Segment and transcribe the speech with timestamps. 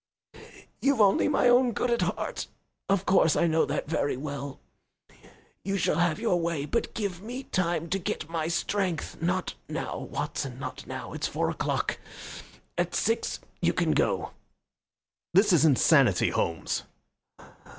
[0.81, 2.47] "You've only my own good at heart.
[2.89, 4.59] Of course I know that very well.
[5.63, 9.21] You shall have your way, but give me time to get my strength.
[9.21, 11.13] Not now, Watson, not now.
[11.13, 11.99] It's four o'clock.
[12.79, 14.31] At six you can go."
[15.35, 16.81] "This is insanity, Holmes."